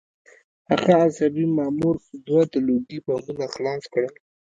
هغه 0.69 0.91
عصبي 1.03 1.45
مامور 1.57 1.95
دوه 2.27 2.43
د 2.51 2.53
لوګي 2.67 2.97
بمونه 3.05 3.45
خلاص 3.55 3.83
کړل 3.93 4.13